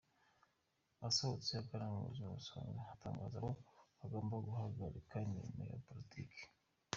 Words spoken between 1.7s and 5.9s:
mu buzima busanzwe, atangaza ko atagomba guhagarika imirimo ye ya